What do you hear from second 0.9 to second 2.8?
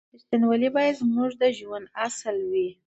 زموږ د ژوند اصل وي.